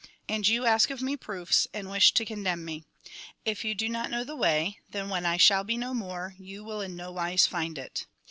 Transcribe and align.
And 0.27 0.47
you 0.47 0.65
ask 0.65 0.89
of 0.89 1.03
me 1.03 1.15
proofs, 1.15 1.67
and 1.75 1.87
wish 1.87 2.11
to 2.15 2.25
condemn 2.25 2.65
me. 2.65 2.85
If 3.45 3.63
you 3.63 3.75
do 3.75 3.87
not 3.87 4.09
know 4.09 4.23
the 4.23 4.35
way, 4.35 4.79
then, 4.89 5.09
when 5.09 5.27
I 5.27 5.37
shall 5.37 5.63
be 5.63 5.77
no 5.77 5.93
more, 5.93 6.33
you 6.39 6.63
will 6.63 6.81
in 6.81 6.95
nowise 6.95 7.45
find 7.45 7.77
it. 7.77 8.07